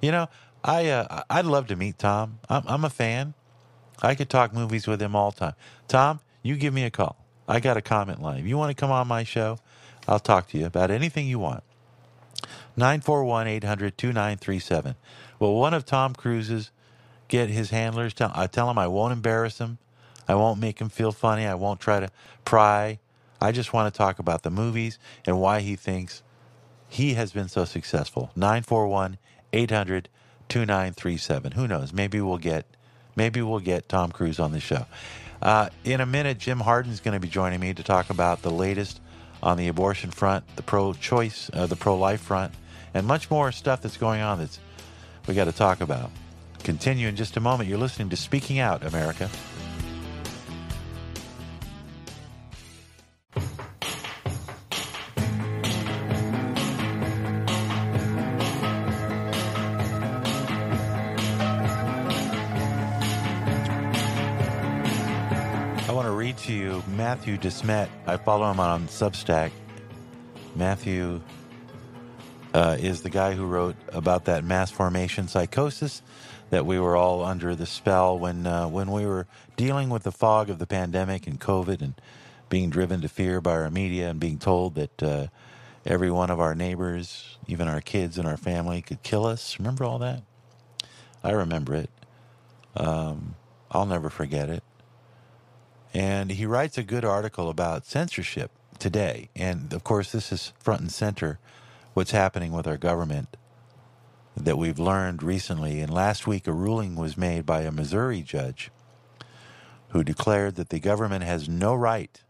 You 0.00 0.12
know, 0.12 0.28
I 0.62 0.88
uh, 0.88 1.22
I'd 1.28 1.46
love 1.46 1.66
to 1.68 1.76
meet 1.76 1.98
Tom. 1.98 2.38
I'm, 2.48 2.62
I'm 2.66 2.84
a 2.84 2.90
fan. 2.90 3.34
I 4.02 4.14
could 4.14 4.30
talk 4.30 4.54
movies 4.54 4.86
with 4.86 5.00
him 5.00 5.16
all 5.16 5.30
the 5.30 5.40
time. 5.40 5.54
Tom, 5.88 6.20
you 6.42 6.56
give 6.56 6.72
me 6.72 6.84
a 6.84 6.90
call. 6.90 7.16
I 7.48 7.60
got 7.60 7.76
a 7.76 7.82
comment 7.82 8.22
line. 8.22 8.40
If 8.40 8.46
you 8.46 8.56
want 8.56 8.70
to 8.70 8.78
come 8.78 8.90
on 8.90 9.08
my 9.08 9.24
show, 9.24 9.58
I'll 10.06 10.20
talk 10.20 10.48
to 10.50 10.58
you 10.58 10.66
about 10.66 10.90
anything 10.90 11.26
you 11.26 11.38
want. 11.38 11.62
941 12.76 13.46
800 13.48 13.98
2937. 13.98 14.94
Will 15.40 15.56
one 15.56 15.74
of 15.74 15.84
Tom 15.84 16.14
Cruise's 16.14 16.70
get 17.26 17.48
his 17.48 17.70
handlers? 17.70 18.14
Tell, 18.14 18.30
I 18.34 18.46
tell 18.46 18.70
him 18.70 18.78
I 18.78 18.86
won't 18.86 19.12
embarrass 19.12 19.58
him. 19.58 19.78
I 20.28 20.36
won't 20.36 20.60
make 20.60 20.80
him 20.80 20.90
feel 20.90 21.10
funny. 21.10 21.44
I 21.44 21.54
won't 21.54 21.80
try 21.80 21.98
to 21.98 22.10
pry. 22.44 23.00
I 23.40 23.50
just 23.50 23.72
want 23.72 23.92
to 23.92 23.98
talk 23.98 24.20
about 24.20 24.42
the 24.42 24.50
movies 24.50 24.98
and 25.26 25.40
why 25.40 25.60
he 25.60 25.74
thinks 25.74 26.22
he 26.88 27.14
has 27.14 27.32
been 27.32 27.48
so 27.48 27.64
successful. 27.64 28.30
941 28.36 29.18
800 29.52 30.08
2937. 30.50 31.52
Who 31.52 31.66
knows? 31.66 31.92
Maybe 31.92 32.20
we'll 32.20 32.38
get 32.38 32.66
maybe 33.16 33.40
we'll 33.40 33.60
get 33.60 33.88
Tom 33.88 34.12
Cruise 34.12 34.38
on 34.38 34.52
the 34.52 34.60
show. 34.60 34.86
Uh, 35.40 35.70
in 35.84 36.00
a 36.00 36.06
minute, 36.06 36.38
Jim 36.38 36.60
Harden's 36.60 37.00
going 37.00 37.14
to 37.14 37.20
be 37.20 37.28
joining 37.28 37.60
me 37.60 37.72
to 37.72 37.82
talk 37.82 38.10
about 38.10 38.42
the 38.42 38.50
latest 38.50 39.00
on 39.42 39.56
the 39.56 39.68
abortion 39.68 40.10
front, 40.10 40.44
the 40.56 40.62
pro-choice, 40.62 41.50
uh, 41.54 41.66
the 41.66 41.76
pro-life 41.76 42.20
front, 42.20 42.52
and 42.92 43.06
much 43.06 43.30
more 43.30 43.50
stuff 43.50 43.80
that's 43.80 43.96
going 43.96 44.20
on 44.20 44.38
that's 44.38 44.58
we 45.30 45.36
got 45.36 45.44
to 45.44 45.52
talk 45.52 45.80
about. 45.80 46.10
Continue 46.64 47.06
in 47.06 47.14
just 47.14 47.36
a 47.36 47.40
moment. 47.40 47.68
You're 47.68 47.78
listening 47.78 48.08
to 48.08 48.16
Speaking 48.16 48.58
Out, 48.58 48.84
America. 48.84 49.30
I 65.86 65.92
want 65.92 66.06
to 66.06 66.12
read 66.12 66.36
to 66.38 66.52
you 66.52 66.82
Matthew 66.96 67.38
Desmet. 67.38 67.88
I 68.08 68.16
follow 68.16 68.50
him 68.50 68.58
on 68.58 68.88
Substack. 68.88 69.52
Matthew 70.56 71.20
uh, 72.54 72.76
is 72.78 73.02
the 73.02 73.10
guy 73.10 73.34
who 73.34 73.46
wrote 73.46 73.76
about 73.92 74.24
that 74.24 74.44
mass 74.44 74.70
formation 74.70 75.28
psychosis 75.28 76.02
that 76.50 76.66
we 76.66 76.78
were 76.78 76.96
all 76.96 77.24
under 77.24 77.54
the 77.54 77.66
spell 77.66 78.18
when 78.18 78.46
uh, 78.46 78.66
when 78.66 78.90
we 78.90 79.06
were 79.06 79.26
dealing 79.56 79.88
with 79.88 80.02
the 80.02 80.12
fog 80.12 80.50
of 80.50 80.58
the 80.58 80.66
pandemic 80.66 81.26
and 81.26 81.40
COVID 81.40 81.80
and 81.80 81.94
being 82.48 82.70
driven 82.70 83.00
to 83.00 83.08
fear 83.08 83.40
by 83.40 83.52
our 83.52 83.70
media 83.70 84.10
and 84.10 84.18
being 84.18 84.38
told 84.38 84.74
that 84.74 85.02
uh, 85.02 85.26
every 85.86 86.10
one 86.10 86.30
of 86.30 86.40
our 86.40 86.54
neighbors, 86.54 87.38
even 87.46 87.68
our 87.68 87.80
kids 87.80 88.18
and 88.18 88.26
our 88.26 88.36
family, 88.36 88.82
could 88.82 89.02
kill 89.02 89.24
us. 89.24 89.58
Remember 89.58 89.84
all 89.84 89.98
that? 89.98 90.22
I 91.22 91.30
remember 91.30 91.74
it. 91.74 91.90
Um, 92.76 93.36
I'll 93.70 93.86
never 93.86 94.10
forget 94.10 94.48
it. 94.48 94.64
And 95.94 96.30
he 96.32 96.46
writes 96.46 96.76
a 96.78 96.82
good 96.82 97.04
article 97.04 97.48
about 97.48 97.86
censorship 97.86 98.50
today. 98.78 99.28
And 99.36 99.72
of 99.72 99.84
course, 99.84 100.10
this 100.12 100.32
is 100.32 100.52
front 100.58 100.80
and 100.80 100.92
center 100.92 101.38
what's 101.94 102.12
happening 102.12 102.52
with 102.52 102.66
our 102.66 102.76
government 102.76 103.36
that 104.36 104.56
we've 104.56 104.78
learned 104.78 105.22
recently. 105.22 105.80
And 105.80 105.92
last 105.92 106.26
week, 106.26 106.46
a 106.46 106.52
ruling 106.52 106.96
was 106.96 107.16
made 107.16 107.44
by 107.44 107.62
a 107.62 107.72
Missouri 107.72 108.22
judge 108.22 108.70
who 109.88 110.04
declared 110.04 110.54
that 110.54 110.70
the 110.70 110.80
government 110.80 111.24
has 111.24 111.48
no 111.48 111.74
right, 111.74 112.22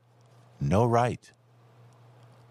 no 0.61 0.85
right 0.85 1.31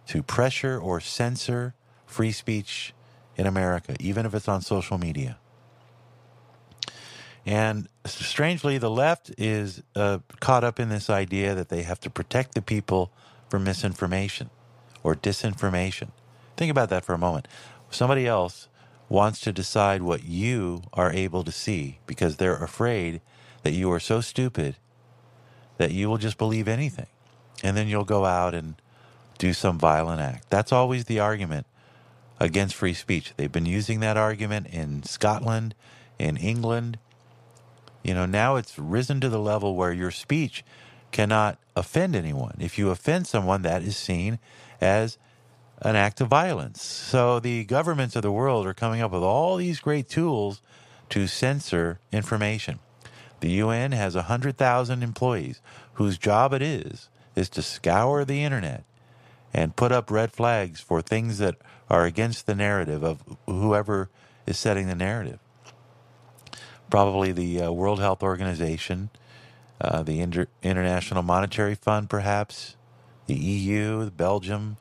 to 0.08 0.24
pressure 0.24 0.80
or 0.80 1.00
censor 1.00 1.74
free 2.06 2.32
speech 2.32 2.94
in 3.36 3.48
America, 3.48 3.96
even 4.00 4.26
if 4.26 4.34
it's 4.34 4.48
on 4.48 4.62
social 4.62 4.98
media. 4.98 5.38
And 7.46 7.88
strangely, 8.06 8.78
the 8.78 8.90
left 8.90 9.32
is 9.38 9.82
uh, 9.96 10.20
caught 10.40 10.64
up 10.64 10.80
in 10.80 10.90
this 10.90 11.10
idea 11.10 11.56
that 11.56 11.70
they 11.70 11.84
have 11.84 12.00
to 12.02 12.10
protect 12.10 12.54
the 12.54 12.62
people 12.62 13.12
from 13.50 13.64
misinformation 13.64 14.50
or 15.04 15.16
disinformation. 15.16 16.10
Think 16.60 16.72
about 16.72 16.90
that 16.90 17.06
for 17.06 17.14
a 17.14 17.18
moment. 17.18 17.48
Somebody 17.90 18.28
else 18.28 18.68
wants 19.08 19.40
to 19.40 19.54
decide 19.54 20.02
what 20.02 20.26
you 20.26 20.82
are 20.92 21.10
able 21.10 21.46
to 21.46 21.54
see 21.54 22.00
because 22.06 22.36
they're 22.36 22.62
afraid 22.62 23.22
that 23.64 23.72
you 23.72 23.90
are 23.94 24.00
so 24.02 24.20
stupid 24.20 24.76
that 25.78 25.92
you 25.92 26.10
will 26.10 26.18
just 26.18 26.38
believe 26.38 26.68
anything. 26.68 27.06
And 27.64 27.78
then 27.78 27.88
you'll 27.88 28.04
go 28.04 28.26
out 28.26 28.54
and 28.54 28.76
do 29.38 29.54
some 29.54 29.80
violent 29.80 30.20
act. 30.20 30.50
That's 30.50 30.74
always 30.74 31.06
the 31.06 31.18
argument 31.22 31.66
against 32.42 32.76
free 32.76 32.94
speech. 32.94 33.32
They've 33.38 33.50
been 33.50 33.66
using 33.66 34.02
that 34.02 34.18
argument 34.18 34.68
in 34.68 35.04
Scotland, 35.04 35.76
in 36.20 36.36
England. 36.36 37.00
You 38.04 38.14
know, 38.14 38.26
now 38.26 38.58
it's 38.58 38.78
risen 38.78 39.22
to 39.22 39.30
the 39.30 39.40
level 39.40 39.78
where 39.78 39.94
your 39.94 40.12
speech 40.12 40.66
cannot 41.14 41.58
offend 41.78 42.18
anyone. 42.18 42.58
If 42.60 42.78
you 42.78 42.90
offend 42.90 43.28
someone, 43.28 43.62
that 43.62 43.82
is 43.82 43.96
seen 43.96 44.40
as 44.82 45.18
an 45.82 45.96
act 45.96 46.22
of 46.22 46.28
violence. 46.28 46.82
So 46.82 47.40
the 47.40 47.64
governments 47.66 48.16
of 48.16 48.22
the 48.22 48.32
world 48.32 48.68
are 48.68 48.74
coming 48.74 49.02
up 49.02 49.12
with 49.12 49.24
all 49.24 49.56
these 49.56 49.80
great 49.80 50.10
tools 50.10 50.62
to 51.10 51.28
censor 51.28 52.00
information. 52.12 52.80
The 53.40 53.52
UN 53.52 53.94
has 53.94 54.16
100,000 54.16 55.02
employees 55.02 55.62
whose 55.94 56.18
job 56.18 56.54
it 56.54 56.62
is 56.62 57.10
is 57.36 57.50
to 57.50 57.62
scour 57.62 58.26
the 58.26 58.44
internet 58.44 58.84
and 59.54 59.76
put 59.76 59.92
up 59.92 60.12
red 60.12 60.32
flags 60.32 60.80
for 60.82 61.02
things 61.02 61.38
that 61.38 61.56
are 61.90 62.06
against 62.06 62.46
the 62.46 62.56
narrative 62.56 63.04
of 63.04 63.24
whoever 63.46 64.10
is 64.46 64.58
setting 64.58 64.88
the 64.88 64.96
narrative. 64.96 65.40
Probably 66.90 67.32
the 67.32 67.64
uh, 67.64 67.72
World 67.72 68.00
Health 68.00 68.22
Organization, 68.22 69.10
uh, 69.80 70.04
the 70.04 70.20
Inter- 70.20 70.48
International 70.62 71.24
Monetary 71.24 71.76
Fund, 71.76 72.10
perhaps, 72.10 72.76
the 73.28 73.36
EU, 73.36 74.10
Belgium. 74.10 74.78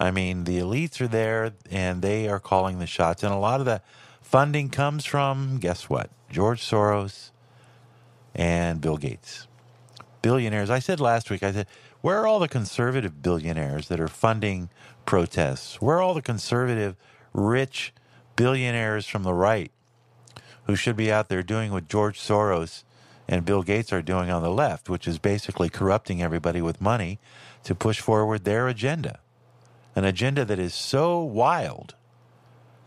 I 0.00 0.10
mean, 0.10 0.44
the 0.44 0.58
elites 0.58 0.98
are 1.02 1.08
there 1.08 1.52
and 1.70 2.00
they 2.00 2.26
are 2.26 2.40
calling 2.40 2.78
the 2.78 2.86
shots. 2.86 3.22
And 3.22 3.34
a 3.34 3.36
lot 3.36 3.60
of 3.60 3.66
the 3.66 3.82
funding 4.22 4.70
comes 4.70 5.04
from, 5.04 5.58
guess 5.58 5.90
what? 5.90 6.08
George 6.30 6.62
Soros 6.62 7.30
and 8.34 8.80
Bill 8.80 8.96
Gates. 8.96 9.46
Billionaires. 10.22 10.70
I 10.70 10.78
said 10.78 11.00
last 11.00 11.30
week, 11.30 11.42
I 11.42 11.52
said, 11.52 11.66
where 12.00 12.18
are 12.18 12.26
all 12.26 12.38
the 12.38 12.48
conservative 12.48 13.22
billionaires 13.22 13.88
that 13.88 14.00
are 14.00 14.08
funding 14.08 14.70
protests? 15.04 15.82
Where 15.82 15.98
are 15.98 16.02
all 16.02 16.14
the 16.14 16.22
conservative, 16.22 16.96
rich 17.34 17.92
billionaires 18.36 19.06
from 19.06 19.22
the 19.22 19.34
right 19.34 19.70
who 20.64 20.76
should 20.76 20.96
be 20.96 21.12
out 21.12 21.28
there 21.28 21.42
doing 21.42 21.72
what 21.72 21.88
George 21.88 22.18
Soros 22.18 22.84
and 23.28 23.44
Bill 23.44 23.62
Gates 23.62 23.92
are 23.92 24.02
doing 24.02 24.30
on 24.30 24.42
the 24.42 24.50
left, 24.50 24.88
which 24.88 25.06
is 25.06 25.18
basically 25.18 25.68
corrupting 25.68 26.22
everybody 26.22 26.62
with 26.62 26.80
money 26.80 27.18
to 27.64 27.74
push 27.74 28.00
forward 28.00 28.44
their 28.44 28.66
agenda? 28.66 29.20
An 29.96 30.04
agenda 30.04 30.44
that 30.44 30.58
is 30.58 30.74
so 30.74 31.22
wild 31.22 31.94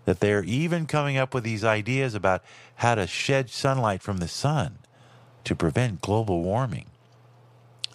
that 0.05 0.19
they're 0.19 0.43
even 0.43 0.85
coming 0.85 1.17
up 1.17 1.33
with 1.33 1.43
these 1.43 1.63
ideas 1.63 2.15
about 2.15 2.43
how 2.75 2.95
to 2.95 3.07
shed 3.07 3.49
sunlight 3.49 4.01
from 4.01 4.17
the 4.17 4.27
sun 4.27 4.79
to 5.43 5.55
prevent 5.55 6.01
global 6.01 6.41
warming 6.41 6.87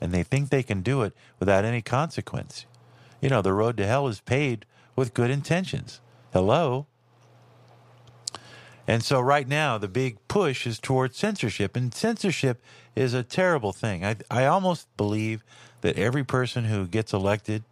and 0.00 0.12
they 0.12 0.23
think 0.23 0.49
they 0.49 0.62
can 0.62 0.83
do 0.83 1.03
it 1.03 1.12
without 1.38 1.65
any 1.65 1.83
consequence. 1.83 2.67
You 3.21 3.29
know, 3.29 3.43
the 3.43 3.53
road 3.53 3.77
to 3.79 3.87
hell 3.87 4.09
is 4.09 4.21
paved 4.21 4.65
with 4.95 5.15
good 5.15 5.31
intentions. 5.31 6.00
Hello? 6.33 6.87
And 8.87 9.03
so, 9.03 9.21
right 9.21 9.47
now, 9.47 9.77
the 9.77 9.88
big 9.88 10.17
push 10.29 10.67
is 10.67 10.79
towards 10.79 11.17
censorship, 11.17 11.77
and 11.77 11.93
censorship 11.93 12.62
is 12.97 13.12
a 13.12 13.23
terrible 13.23 13.73
thing. 13.73 14.05
I, 14.05 14.17
I 14.31 14.47
almost 14.47 14.88
believe 14.97 15.45
that 15.83 15.99
every 15.99 16.25
person 16.25 16.65
who 16.65 16.87
gets 16.87 17.12
elected 17.12 17.65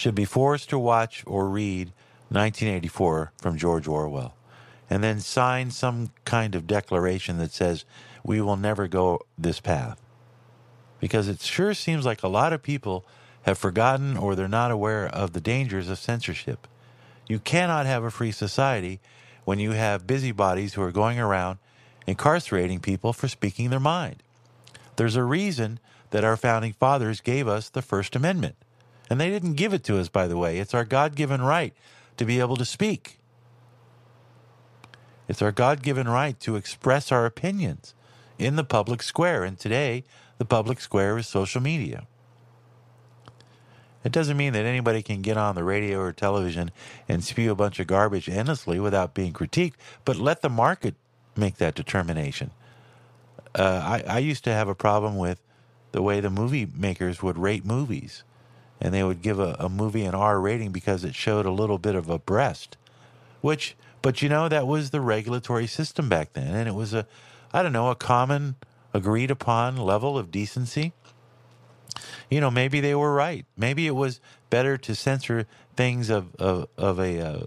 should 0.00 0.14
be 0.14 0.24
forced 0.24 0.70
to 0.70 0.78
watch 0.78 1.22
or 1.26 1.46
read 1.46 1.88
1984 2.30 3.32
from 3.36 3.58
George 3.58 3.86
Orwell 3.86 4.34
and 4.88 5.04
then 5.04 5.20
sign 5.20 5.70
some 5.70 6.10
kind 6.24 6.54
of 6.54 6.66
declaration 6.66 7.36
that 7.36 7.52
says, 7.52 7.84
we 8.24 8.40
will 8.40 8.56
never 8.56 8.88
go 8.88 9.20
this 9.36 9.60
path 9.60 10.00
because 11.00 11.28
it 11.28 11.40
sure 11.40 11.74
seems 11.74 12.06
like 12.06 12.22
a 12.22 12.28
lot 12.28 12.54
of 12.54 12.62
people 12.62 13.04
have 13.42 13.58
forgotten 13.58 14.16
or 14.16 14.34
they're 14.34 14.48
not 14.48 14.70
aware 14.70 15.06
of 15.06 15.32
the 15.34 15.40
dangers 15.40 15.90
of 15.90 15.98
censorship. 15.98 16.66
You 17.28 17.38
cannot 17.38 17.84
have 17.84 18.02
a 18.02 18.10
free 18.10 18.32
society 18.32 19.00
when 19.44 19.58
you 19.58 19.72
have 19.72 20.06
busybodies 20.06 20.74
who 20.74 20.82
are 20.82 20.92
going 20.92 21.20
around 21.20 21.58
incarcerating 22.06 22.80
people 22.80 23.12
for 23.12 23.28
speaking 23.28 23.68
their 23.68 23.78
mind. 23.78 24.22
There's 24.96 25.16
a 25.16 25.24
reason 25.24 25.78
that 26.10 26.24
our 26.24 26.38
founding 26.38 26.72
fathers 26.72 27.20
gave 27.20 27.46
us 27.46 27.68
the 27.68 27.82
First 27.82 28.16
Amendment. 28.16 28.56
And 29.10 29.20
they 29.20 29.28
didn't 29.28 29.54
give 29.54 29.74
it 29.74 29.82
to 29.84 29.98
us, 29.98 30.08
by 30.08 30.28
the 30.28 30.38
way. 30.38 30.58
It's 30.58 30.72
our 30.72 30.84
God 30.84 31.16
given 31.16 31.42
right 31.42 31.74
to 32.16 32.24
be 32.24 32.38
able 32.38 32.56
to 32.56 32.64
speak. 32.64 33.18
It's 35.28 35.42
our 35.42 35.52
God 35.52 35.82
given 35.82 36.08
right 36.08 36.38
to 36.40 36.56
express 36.56 37.10
our 37.10 37.26
opinions 37.26 37.94
in 38.38 38.56
the 38.56 38.64
public 38.64 39.02
square. 39.02 39.42
And 39.42 39.58
today, 39.58 40.04
the 40.38 40.44
public 40.44 40.80
square 40.80 41.18
is 41.18 41.28
social 41.28 41.60
media. 41.60 42.06
It 44.02 44.12
doesn't 44.12 44.36
mean 44.36 44.54
that 44.54 44.64
anybody 44.64 45.02
can 45.02 45.20
get 45.20 45.36
on 45.36 45.54
the 45.54 45.64
radio 45.64 45.98
or 45.98 46.12
television 46.12 46.70
and 47.08 47.22
spew 47.22 47.50
a 47.50 47.54
bunch 47.54 47.78
of 47.80 47.86
garbage 47.86 48.28
endlessly 48.28 48.80
without 48.80 49.12
being 49.12 49.32
critiqued, 49.32 49.74
but 50.04 50.16
let 50.16 50.40
the 50.40 50.48
market 50.48 50.94
make 51.36 51.56
that 51.56 51.74
determination. 51.74 52.50
Uh, 53.54 54.00
I, 54.08 54.14
I 54.14 54.18
used 54.18 54.44
to 54.44 54.52
have 54.52 54.68
a 54.68 54.74
problem 54.74 55.18
with 55.18 55.42
the 55.92 56.02
way 56.02 56.20
the 56.20 56.30
movie 56.30 56.66
makers 56.74 57.22
would 57.22 57.36
rate 57.36 57.64
movies. 57.66 58.24
And 58.80 58.94
they 58.94 59.02
would 59.02 59.22
give 59.22 59.38
a, 59.38 59.56
a 59.58 59.68
movie 59.68 60.04
an 60.04 60.14
R 60.14 60.40
rating 60.40 60.72
because 60.72 61.04
it 61.04 61.14
showed 61.14 61.46
a 61.46 61.50
little 61.50 61.78
bit 61.78 61.94
of 61.94 62.08
a 62.08 62.18
breast. 62.18 62.76
Which, 63.40 63.76
but 64.02 64.22
you 64.22 64.28
know, 64.28 64.48
that 64.48 64.66
was 64.66 64.90
the 64.90 65.00
regulatory 65.00 65.66
system 65.66 66.08
back 66.08 66.32
then. 66.32 66.54
And 66.54 66.68
it 66.68 66.74
was 66.74 66.94
a, 66.94 67.06
I 67.52 67.62
don't 67.62 67.72
know, 67.72 67.90
a 67.90 67.94
common 67.94 68.56
agreed 68.92 69.30
upon 69.30 69.76
level 69.76 70.18
of 70.18 70.30
decency. 70.30 70.92
You 72.30 72.40
know, 72.40 72.50
maybe 72.50 72.80
they 72.80 72.94
were 72.94 73.14
right. 73.14 73.44
Maybe 73.56 73.86
it 73.86 73.94
was 73.94 74.20
better 74.48 74.76
to 74.78 74.94
censor 74.94 75.46
things 75.76 76.10
of 76.10 76.34
of, 76.36 76.68
of 76.76 76.98
a 76.98 77.20
uh, 77.20 77.46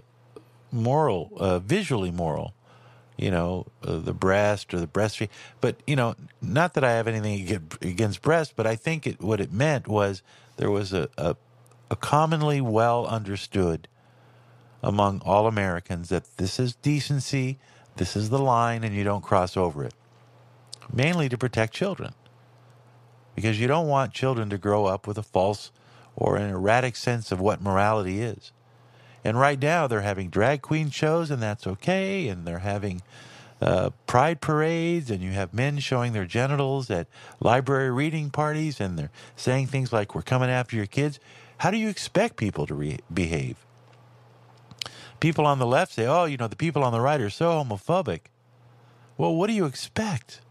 moral, 0.70 1.32
uh, 1.36 1.58
visually 1.58 2.10
moral. 2.10 2.54
You 3.16 3.30
know, 3.30 3.66
uh, 3.86 3.98
the 3.98 4.12
breast 4.12 4.74
or 4.74 4.80
the 4.80 4.88
breastfeed. 4.88 5.28
But 5.60 5.76
you 5.86 5.94
know, 5.94 6.16
not 6.42 6.74
that 6.74 6.82
I 6.82 6.92
have 6.92 7.06
anything 7.06 7.62
against 7.80 8.22
breast, 8.22 8.54
but 8.56 8.66
I 8.66 8.74
think 8.74 9.06
it, 9.06 9.20
what 9.20 9.40
it 9.40 9.52
meant 9.52 9.86
was 9.86 10.22
there 10.56 10.70
was 10.70 10.92
a, 10.92 11.08
a, 11.18 11.36
a 11.90 11.96
commonly 11.96 12.60
well 12.60 13.06
understood 13.06 13.88
among 14.82 15.20
all 15.24 15.46
Americans 15.46 16.10
that 16.10 16.36
this 16.36 16.60
is 16.60 16.74
decency, 16.76 17.58
this 17.96 18.16
is 18.16 18.30
the 18.30 18.38
line, 18.38 18.84
and 18.84 18.94
you 18.94 19.04
don't 19.04 19.22
cross 19.22 19.56
over 19.56 19.84
it 19.84 19.94
mainly 20.92 21.28
to 21.28 21.38
protect 21.38 21.74
children. 21.74 22.14
Because 23.34 23.58
you 23.58 23.66
don't 23.66 23.88
want 23.88 24.12
children 24.12 24.50
to 24.50 24.58
grow 24.58 24.86
up 24.86 25.06
with 25.06 25.18
a 25.18 25.22
false 25.22 25.72
or 26.16 26.36
an 26.36 26.50
erratic 26.50 26.94
sense 26.94 27.32
of 27.32 27.40
what 27.40 27.60
morality 27.60 28.22
is. 28.22 28.52
And 29.24 29.38
right 29.38 29.60
now 29.60 29.86
they're 29.86 30.02
having 30.02 30.28
drag 30.28 30.62
queen 30.62 30.90
shows, 30.90 31.30
and 31.30 31.42
that's 31.42 31.66
okay. 31.66 32.28
And 32.28 32.46
they're 32.46 32.58
having 32.60 33.02
uh, 33.64 33.90
pride 34.06 34.42
parades, 34.42 35.10
and 35.10 35.22
you 35.22 35.30
have 35.32 35.54
men 35.54 35.78
showing 35.78 36.12
their 36.12 36.26
genitals 36.26 36.90
at 36.90 37.06
library 37.40 37.90
reading 37.90 38.28
parties, 38.28 38.78
and 38.78 38.98
they're 38.98 39.10
saying 39.36 39.68
things 39.68 39.90
like, 39.90 40.14
We're 40.14 40.22
coming 40.22 40.50
after 40.50 40.76
your 40.76 40.86
kids. 40.86 41.18
How 41.58 41.70
do 41.70 41.78
you 41.78 41.88
expect 41.88 42.36
people 42.36 42.66
to 42.66 42.74
re- 42.74 43.00
behave? 43.12 43.56
People 45.18 45.46
on 45.46 45.58
the 45.58 45.66
left 45.66 45.92
say, 45.92 46.06
Oh, 46.06 46.26
you 46.26 46.36
know, 46.36 46.46
the 46.46 46.56
people 46.56 46.84
on 46.84 46.92
the 46.92 47.00
right 47.00 47.20
are 47.20 47.30
so 47.30 47.50
homophobic. 47.52 48.20
Well, 49.16 49.34
what 49.34 49.46
do 49.46 49.54
you 49.54 49.64
expect? 49.64 50.42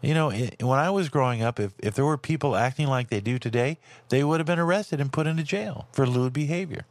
You 0.00 0.14
know, 0.14 0.30
when 0.30 0.78
I 0.78 0.90
was 0.90 1.08
growing 1.08 1.42
up, 1.42 1.58
if, 1.58 1.72
if 1.78 1.94
there 1.94 2.04
were 2.04 2.18
people 2.18 2.54
acting 2.54 2.86
like 2.86 3.08
they 3.08 3.20
do 3.20 3.38
today, 3.38 3.78
they 4.10 4.22
would 4.22 4.38
have 4.38 4.46
been 4.46 4.58
arrested 4.60 5.00
and 5.00 5.10
put 5.10 5.26
into 5.26 5.42
jail 5.42 5.88
for 5.92 6.06
lewd 6.06 6.34
behavior. 6.34 6.84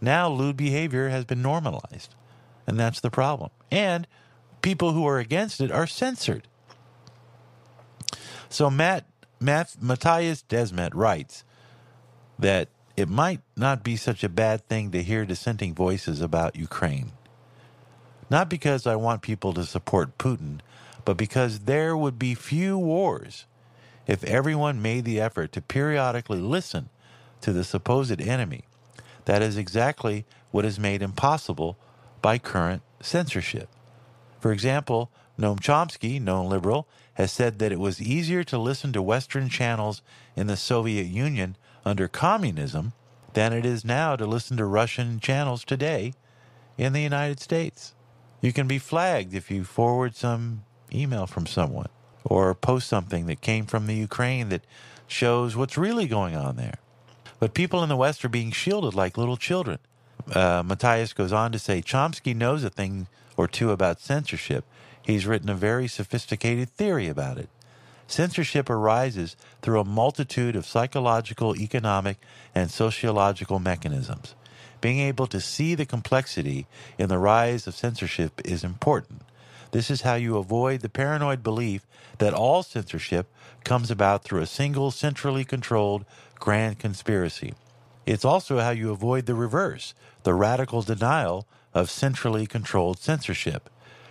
Now, 0.00 0.28
lewd 0.28 0.56
behavior 0.56 1.08
has 1.08 1.24
been 1.24 1.40
normalized, 1.40 2.14
and 2.66 2.78
that's 2.78 3.00
the 3.00 3.10
problem. 3.10 3.50
And 3.74 4.06
people 4.62 4.92
who 4.92 5.04
are 5.04 5.18
against 5.18 5.60
it 5.60 5.72
are 5.72 5.88
censored. 5.88 6.46
So, 8.48 8.70
Matt, 8.70 9.04
Matt 9.40 9.74
Mattias 9.82 10.44
Desmet 10.44 10.92
writes 10.94 11.42
that 12.38 12.68
it 12.96 13.08
might 13.08 13.40
not 13.56 13.82
be 13.82 13.96
such 13.96 14.22
a 14.22 14.28
bad 14.28 14.64
thing 14.68 14.92
to 14.92 15.02
hear 15.02 15.26
dissenting 15.26 15.74
voices 15.74 16.20
about 16.20 16.54
Ukraine. 16.54 17.10
Not 18.30 18.48
because 18.48 18.86
I 18.86 18.94
want 18.94 19.22
people 19.22 19.52
to 19.54 19.64
support 19.64 20.18
Putin, 20.18 20.60
but 21.04 21.16
because 21.16 21.60
there 21.60 21.96
would 21.96 22.16
be 22.16 22.36
few 22.36 22.78
wars 22.78 23.44
if 24.06 24.22
everyone 24.22 24.82
made 24.82 25.04
the 25.04 25.20
effort 25.20 25.50
to 25.50 25.60
periodically 25.60 26.40
listen 26.40 26.90
to 27.40 27.52
the 27.52 27.64
supposed 27.64 28.20
enemy. 28.20 28.66
That 29.24 29.42
is 29.42 29.56
exactly 29.56 30.26
what 30.52 30.64
is 30.64 30.78
made 30.78 31.02
impossible 31.02 31.76
by 32.22 32.38
current 32.38 32.82
censorship. 33.04 33.68
For 34.40 34.52
example, 34.52 35.10
Noam 35.38 35.60
Chomsky, 35.60 36.20
known 36.20 36.48
liberal, 36.48 36.86
has 37.14 37.32
said 37.32 37.58
that 37.58 37.72
it 37.72 37.80
was 37.80 38.00
easier 38.00 38.44
to 38.44 38.58
listen 38.58 38.92
to 38.92 39.02
Western 39.02 39.48
channels 39.48 40.02
in 40.36 40.46
the 40.46 40.56
Soviet 40.56 41.06
Union 41.06 41.56
under 41.84 42.08
communism 42.08 42.92
than 43.34 43.52
it 43.52 43.66
is 43.66 43.84
now 43.84 44.16
to 44.16 44.26
listen 44.26 44.56
to 44.56 44.64
Russian 44.64 45.20
channels 45.20 45.64
today 45.64 46.14
in 46.78 46.92
the 46.92 47.02
United 47.02 47.40
States. 47.40 47.94
You 48.40 48.52
can 48.52 48.66
be 48.66 48.78
flagged 48.78 49.34
if 49.34 49.50
you 49.50 49.64
forward 49.64 50.14
some 50.14 50.64
email 50.92 51.26
from 51.26 51.46
someone 51.46 51.88
or 52.24 52.54
post 52.54 52.88
something 52.88 53.26
that 53.26 53.40
came 53.40 53.66
from 53.66 53.86
the 53.86 53.94
Ukraine 53.94 54.48
that 54.50 54.64
shows 55.06 55.56
what's 55.56 55.76
really 55.76 56.06
going 56.06 56.36
on 56.36 56.56
there. 56.56 56.78
But 57.40 57.54
people 57.54 57.82
in 57.82 57.88
the 57.88 57.96
West 57.96 58.24
are 58.24 58.28
being 58.30 58.52
shielded 58.52 58.94
like 58.94 59.18
little 59.18 59.36
children. 59.36 59.78
Uh, 60.30 60.62
Mattias 60.62 61.14
goes 61.14 61.32
on 61.32 61.52
to 61.52 61.58
say 61.58 61.82
Chomsky 61.82 62.34
knows 62.34 62.64
a 62.64 62.70
thing 62.70 63.06
or 63.36 63.46
two 63.46 63.70
about 63.70 64.00
censorship. 64.00 64.64
He's 65.02 65.26
written 65.26 65.50
a 65.50 65.54
very 65.54 65.86
sophisticated 65.86 66.70
theory 66.70 67.08
about 67.08 67.38
it. 67.38 67.48
Censorship 68.06 68.68
arises 68.70 69.36
through 69.62 69.80
a 69.80 69.84
multitude 69.84 70.56
of 70.56 70.66
psychological, 70.66 71.56
economic, 71.56 72.18
and 72.54 72.70
sociological 72.70 73.58
mechanisms. 73.58 74.34
Being 74.80 75.00
able 75.00 75.26
to 75.28 75.40
see 75.40 75.74
the 75.74 75.86
complexity 75.86 76.66
in 76.98 77.08
the 77.08 77.18
rise 77.18 77.66
of 77.66 77.74
censorship 77.74 78.40
is 78.44 78.64
important. 78.64 79.22
This 79.70 79.90
is 79.90 80.02
how 80.02 80.14
you 80.14 80.36
avoid 80.36 80.80
the 80.80 80.88
paranoid 80.88 81.42
belief 81.42 81.86
that 82.18 82.34
all 82.34 82.62
censorship 82.62 83.26
comes 83.64 83.90
about 83.90 84.22
through 84.22 84.42
a 84.42 84.46
single 84.46 84.90
centrally 84.90 85.44
controlled 85.44 86.04
grand 86.38 86.78
conspiracy. 86.78 87.54
It's 88.06 88.24
also 88.24 88.58
how 88.58 88.70
you 88.70 88.90
avoid 88.90 89.26
the 89.26 89.34
reverse, 89.34 89.94
the 90.22 90.34
radical 90.34 90.82
denial 90.82 91.46
of 91.72 91.90
centrally 91.90 92.46
controlled 92.46 92.98
censorship. 92.98 93.70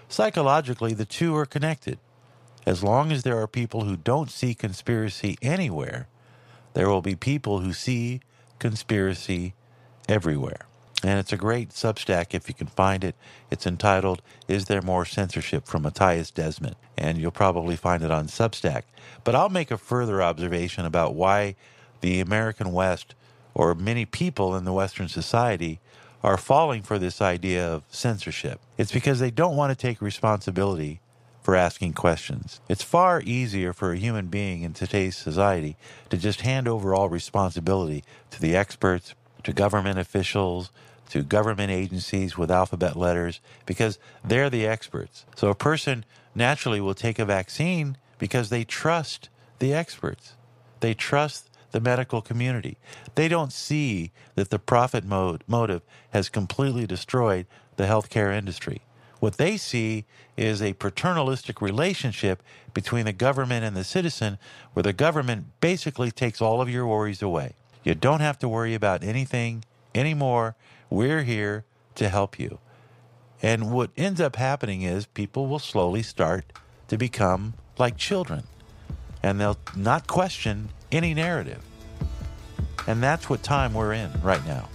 Psychologically, 0.10 0.94
the 0.94 1.06
two 1.06 1.36
are 1.36 1.46
connected. 1.46 2.00
As 2.66 2.84
long 2.84 3.12
as 3.12 3.24
there 3.24 3.42
are 3.42 3.48
people 3.48 3.84
who 3.84 3.98
don't 3.98 4.32
see 4.32 4.54
conspiracy 4.54 5.38
anywhere, 5.42 6.08
there 6.74 6.90
will 6.90 7.02
be 7.02 7.16
people 7.16 7.60
who 7.60 7.74
see 7.74 8.22
conspiracy 8.60 9.54
everywhere. 10.08 10.68
And 11.04 11.20
it's 11.20 11.34
a 11.34 11.38
great 11.38 11.70
Substack 11.70 12.34
if 12.34 12.48
you 12.48 12.54
can 12.54 12.68
find 12.68 13.04
it. 13.04 13.16
It's 13.52 13.68
entitled 13.68 14.22
Is 14.48 14.66
There 14.66 14.82
More 14.82 15.04
Censorship 15.04 15.68
from 15.68 15.84
Mattias 15.84 16.32
Desmet? 16.32 16.76
And 16.98 17.18
you'll 17.18 17.32
probably 17.32 17.76
find 17.76 18.04
it 18.04 18.12
on 18.12 18.28
Substack. 18.28 18.84
But 19.26 19.36
I'll 19.36 19.50
make 19.50 19.70
a 19.70 19.78
further 19.78 20.24
observation 20.24 20.86
about 20.86 21.14
why 21.14 21.56
the 22.00 22.22
American 22.22 22.72
West, 22.72 23.16
or 23.54 23.76
many 23.76 24.06
people 24.06 24.56
in 24.56 24.66
the 24.66 24.74
Western 24.74 25.08
society, 25.08 25.80
are 26.24 26.38
falling 26.38 26.82
for 26.82 26.98
this 26.98 27.22
idea 27.22 27.68
of 27.68 27.84
censorship. 27.90 28.60
It's 28.78 28.92
because 28.92 29.20
they 29.20 29.32
don't 29.32 29.58
want 29.58 29.78
to 29.78 29.88
take 29.88 30.02
responsibility 30.02 31.02
for 31.42 31.56
asking 31.56 31.94
questions. 31.94 32.62
It's 32.70 32.82
far 32.82 33.22
easier 33.22 33.74
for 33.74 33.92
a 33.92 33.98
human 33.98 34.28
being 34.28 34.62
in 34.62 34.74
today's 34.74 35.18
society 35.18 35.76
to 36.10 36.18
just 36.18 36.42
hand 36.42 36.68
over 36.70 36.96
all 36.96 37.10
responsibility 37.10 38.06
to 38.32 38.40
the 38.40 38.56
experts, 38.56 39.14
to 39.44 39.52
government 39.52 40.00
officials, 40.00 40.72
to 41.10 41.22
government 41.22 41.70
agencies 41.70 42.38
with 42.38 42.50
alphabet 42.50 42.96
letters 42.96 43.42
because 43.66 44.00
they're 44.24 44.50
the 44.50 44.66
experts. 44.66 45.26
So 45.36 45.50
a 45.50 45.56
person 45.56 46.06
naturally 46.34 46.80
will 46.80 46.96
take 46.96 47.20
a 47.20 47.26
vaccine 47.26 47.98
because 48.18 48.50
they 48.50 48.64
trust 48.64 49.28
the 49.60 49.74
experts. 49.74 50.36
They 50.80 50.94
trust 50.94 51.50
the 51.74 51.82
medical 51.82 52.22
community. 52.22 52.78
They 53.16 53.28
don't 53.28 53.52
see 53.52 54.12
that 54.36 54.50
the 54.50 54.60
profit 54.60 55.04
mode, 55.04 55.44
motive 55.46 55.82
has 56.12 56.30
completely 56.30 56.88
destroyed 56.88 57.46
the 57.76 57.84
healthcare 57.84 58.34
industry. 58.34 58.84
What 59.20 59.38
they 59.38 59.58
see 59.58 60.06
is 60.38 60.62
a 60.62 60.74
paternalistic 60.74 61.62
relationship 61.62 62.42
between 62.74 63.06
the 63.06 63.14
government 63.14 63.66
and 63.66 63.76
the 63.76 63.84
citizen, 63.84 64.38
where 64.74 64.84
the 64.84 64.94
government 64.94 65.46
basically 65.60 66.12
takes 66.12 66.42
all 66.42 66.62
of 66.62 66.70
your 66.70 66.88
worries 66.88 67.22
away. 67.22 67.56
You 67.84 67.96
don't 67.96 68.22
have 68.22 68.40
to 68.40 68.50
worry 68.50 68.74
about 68.74 69.04
anything 69.04 69.66
anymore. 69.96 70.56
We're 70.90 71.24
here 71.24 71.66
to 71.96 72.10
help 72.10 72.40
you. 72.40 72.60
And 73.42 73.72
what 73.72 73.92
ends 73.98 74.22
up 74.22 74.36
happening 74.36 74.84
is 74.84 75.06
people 75.06 75.48
will 75.48 75.60
slowly 75.60 76.04
start 76.04 76.46
to 76.88 76.98
become 76.98 77.56
like 77.78 77.98
children, 77.98 78.44
and 79.24 79.40
they'll 79.40 79.58
not 79.76 80.06
question 80.08 80.70
any 80.92 81.14
narrative. 81.14 81.64
And 82.86 83.02
that's 83.02 83.30
what 83.30 83.42
time 83.42 83.74
we're 83.74 83.94
in 83.94 84.12
right 84.22 84.46
now. 84.46 84.70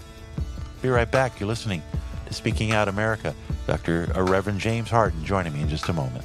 Be 0.80 0.88
right 0.88 1.10
back. 1.10 1.38
You're 1.38 1.48
listening 1.48 1.82
to 2.26 2.34
Speaking 2.34 2.72
Out 2.72 2.88
America. 2.88 3.34
Dr. 3.66 4.10
Uh, 4.16 4.22
Reverend 4.22 4.60
James 4.60 4.88
Harden 4.88 5.24
joining 5.24 5.52
me 5.52 5.60
in 5.60 5.68
just 5.68 5.88
a 5.88 5.92
moment. 5.92 6.24